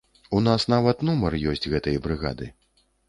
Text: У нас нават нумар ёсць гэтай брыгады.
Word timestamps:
У 0.37 0.39
нас 0.45 0.63
нават 0.73 1.05
нумар 1.09 1.37
ёсць 1.51 1.69
гэтай 1.75 2.03
брыгады. 2.07 2.53